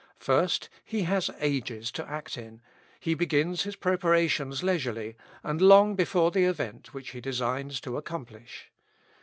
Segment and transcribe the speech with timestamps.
[0.17, 2.63] First, as He has ages to act in,
[2.99, 8.71] he begins his preparations leisurely, and long before the event which He designs to accomplish.